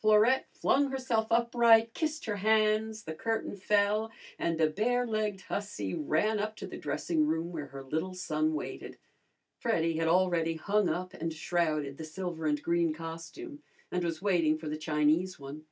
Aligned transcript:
Florette 0.00 0.46
flung 0.52 0.92
herself 0.92 1.26
upright, 1.32 1.94
kissed 1.94 2.26
her 2.26 2.36
hands, 2.36 3.02
the 3.02 3.12
curtain 3.12 3.56
fell, 3.56 4.08
and 4.38 4.56
the 4.56 4.68
barelegged 4.68 5.40
hussy 5.40 5.92
ran 5.96 6.38
up 6.38 6.54
to 6.54 6.64
the 6.64 6.76
dressing 6.78 7.26
room 7.26 7.50
where 7.50 7.66
her 7.66 7.82
little 7.82 8.14
son 8.14 8.54
waited. 8.54 8.98
Freddy 9.58 9.96
had 9.96 10.06
already 10.06 10.54
hung 10.54 10.88
up 10.88 11.12
and 11.14 11.34
shrouded 11.34 11.98
the 11.98 12.04
silver 12.04 12.46
and 12.46 12.62
green 12.62 12.92
costume, 12.92 13.64
and 13.90 14.04
was 14.04 14.22
waiting 14.22 14.56
for 14.56 14.68
the 14.68 14.78
Chinese 14.78 15.40
one. 15.40 15.64